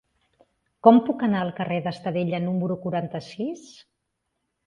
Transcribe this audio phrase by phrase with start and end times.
[0.87, 3.67] Com puc anar al carrer d'Estadella número quaranta-sis?